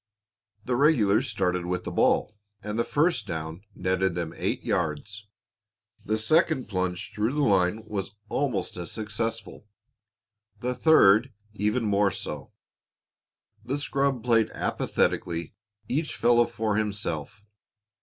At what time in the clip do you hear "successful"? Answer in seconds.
8.91-9.67